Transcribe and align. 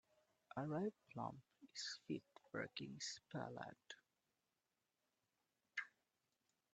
A 0.57 0.65
ripe 0.65 0.95
plum 1.13 1.43
is 1.75 1.99
fit 2.07 2.23
for 2.49 2.61
a 2.63 2.67
king's 2.69 3.19
palate. 3.31 3.93